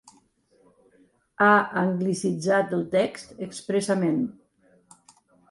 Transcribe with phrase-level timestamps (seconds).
[1.47, 1.51] Ha
[1.81, 4.19] anglicitzat el text expressament.